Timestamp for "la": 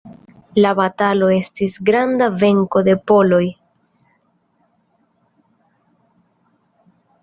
0.65-0.69